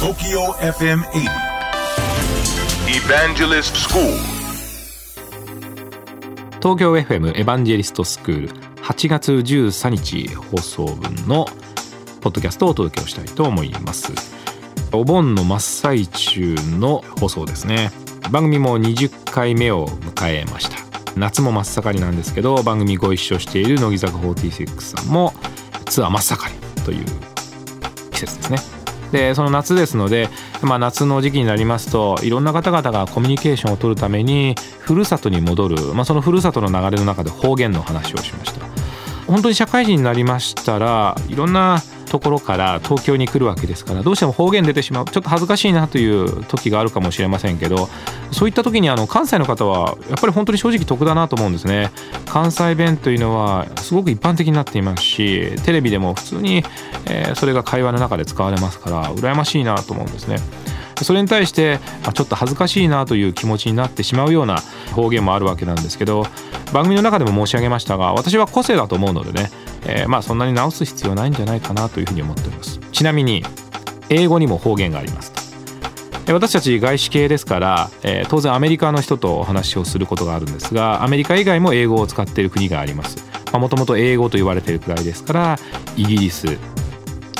[0.00, 1.28] TOKYO FM 80
[2.88, 4.16] Evangelist School.
[6.62, 11.44] 東京 FM エヴァンジェリストスクール8月13日放送分の
[12.22, 14.14] ポッドキャストをお届けをしたいと思います。
[14.92, 17.90] お盆の真っ最中の放送ですね。
[18.30, 20.78] 番組も20回目を迎えました。
[21.14, 25.34] 夏も真っ盛りなんですけど番組ご一緒している乃木坂46さんも
[25.84, 27.04] ツアー真っ盛りという
[28.12, 28.79] 季節ですね
[29.12, 30.28] でその夏ですので、
[30.62, 38.66] まあ、夏の時期になりますといろんな方々がコミュニケーションを取るためにふるさとに戻る、まあ、そのふるさとの流れの中で方言の話をしました。
[39.26, 47.88] 本当に社会人になりましたらいろんなところから東京に来るわけですからどうしても方言出てしまうちょっと恥ずかしいなという時があるかもしれませんけど
[48.32, 51.90] そういった時にあの関西の方はやっぱり本当に正直得だなと思うんですね。
[52.26, 56.64] 関西弁というのはすごく一般的になっていますしテレビでも普通に、
[57.08, 60.36] えそれが会話の中で使われますから羨ましいなと思うんですね。
[61.04, 61.78] それに対して
[62.14, 64.60] ちょっと恥ずかしいなという気持ちになってしまうような
[64.94, 66.26] 方言もあるわけなんですけど
[66.72, 69.50] 番組の中でも申し上げましたが私は個性だと思うのでね、
[69.86, 72.78] えーまあそんなに直す必要ないんじゃないかなというふうに思っております。
[72.92, 73.44] ちなみに
[74.08, 75.32] 英語にも方言があります。
[76.26, 83.16] え私たち外資系ですから、えー当然アメリカの人とお話をすることがあるんですがアメリカ以外も英語を使っている国があります。
[83.52, 85.58] もともと英語と言われているくらいですから
[85.96, 86.58] イギリス。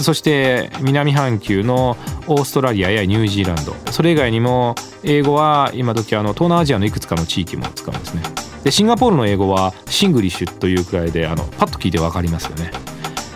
[0.00, 1.96] そして南半球の
[2.26, 3.76] オーストラリアやニュージーランド。
[3.92, 4.74] それ以外にも
[5.04, 8.22] 英語は今時あの東南アジアのいくつかの地域も使うんですね。
[8.64, 12.70] でシンガポールの英語はシングリッシュというくらいであのパッと聞いて分かりますよね。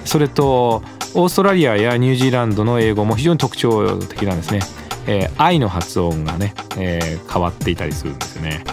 [0.04, 0.82] それと
[1.14, 4.60] オーストラリアやニュージーランドの英語も非常に特徴的なんですね、
[5.06, 8.64] えー I の発音がね、えー変わっていたりするんですよね。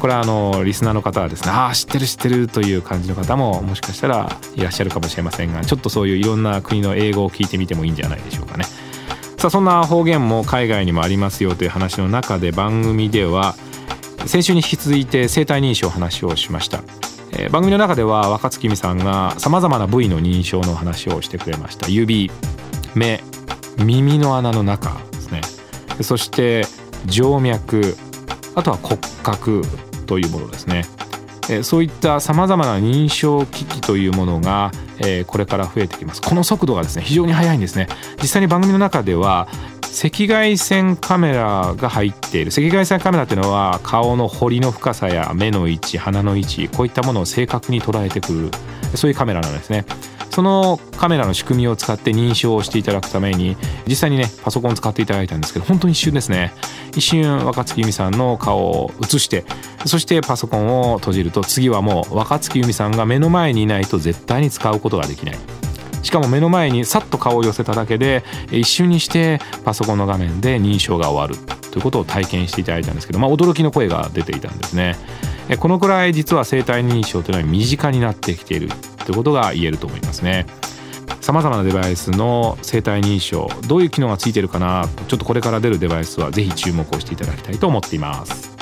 [0.00, 8.64] これはあのリスナーの方はですねああ知ってる知ってるという感じの方ももしかしたらいらっしゃるかもしれませんがちょっとそういういろんな国の英語を聞いてみてもいいんじゃないでしょうかね。
[9.38, 13.54] さあそんな方言も海外にもありますよという話の中で番組では
[14.26, 16.82] 先週に引き続いて生体認証話をしました、
[17.32, 21.88] えー番組の中では若月美さんがさまざまな部位の認証の話をしてくれました。
[21.88, 22.30] 指
[22.94, 23.22] 目
[23.78, 25.42] 耳の穴の中ですね。
[26.02, 26.64] そして
[27.08, 27.96] 静脈
[28.54, 29.62] あとは骨格
[30.06, 30.84] というものですね。
[31.48, 36.22] えーそういったさまざまな認証機器というものが、えーこれから増えてきます。
[36.22, 37.88] この速度がですね非常に速いんですね。
[38.20, 39.46] 実際に番組の中では
[39.96, 42.50] 赤外線カメラが入っている。
[42.50, 48.50] 赤外線カメラっていうのは顔の彫りの深さや目の位置鼻の位置こういったものを正確に捉えてくる
[48.94, 49.86] そういうカメラなんですね。
[50.30, 53.56] そのカメラの仕組みを使って認証をしていただくために
[53.86, 56.52] 実際にねパソコンを使っていただいたんですけど本当に一瞬ですね。
[56.90, 59.46] 一瞬若月由美さんの顔を映して
[59.86, 65.38] そしてパソコンを閉じると次はもう若月由美さんが目の前にいないと絶対に使うことができない。
[66.06, 68.22] しかも目の前にさっと顔を寄せただけで
[68.52, 71.46] 一瞬にしてパソコンの画面で認証が終わる。
[71.72, 74.96] ということを体験していただいたんですけど、まあ、驚きの声が出ていたんですね。
[75.58, 78.68] このくらい実は生体認証というのは身近になってきている
[79.04, 80.46] ということが言えると思いますね。
[81.20, 88.56] さまざまなデバイスの生体認証どういう機能がついてるかなちょっとこれから出るデバイスはぜひ注目をしていただきたいと思っています。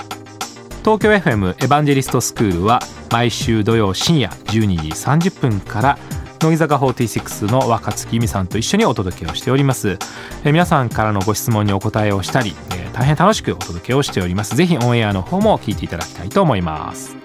[0.80, 2.80] 東京 FM エヴァンジェリストスクールは
[3.10, 4.82] 毎週土曜深夜12
[5.16, 5.98] 時30分から
[6.44, 9.98] 乃木坂46の若月由美さんと一緒にお届けをしております。
[10.44, 14.54] え皆さんからのご質問にお答えをしたり、え大変楽しくお届けをしております。
[14.54, 17.16] ぜひオンエアの方も聞いていただきたいと思います。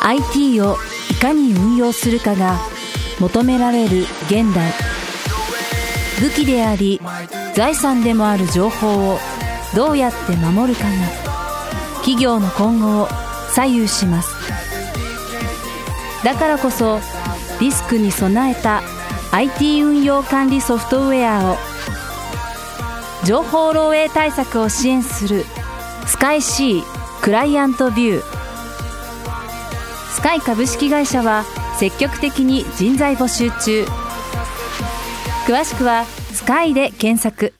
[0.00, 0.76] IT を
[1.10, 2.58] いかに運用するかが
[3.20, 4.72] 求められる現代。
[6.22, 6.98] 武器であり
[7.54, 9.18] 財産でもある情報を
[9.74, 10.90] どうやって守るかが
[11.96, 13.08] 企業の今後を
[13.54, 14.61] 左右します。
[16.24, 17.00] だからこそ
[17.60, 18.82] リスクに備えた
[19.32, 21.56] IT 運用管理ソフトウェアを
[23.24, 25.44] 情報漏洩対策を支援する
[26.06, 26.82] スカイ C
[27.22, 28.22] クライアントビュー。
[30.12, 31.44] スカイ株式会社は
[31.78, 33.86] 積極的に人材募集中。
[35.46, 36.04] 詳しくは
[36.34, 37.54] 「スカイで検索。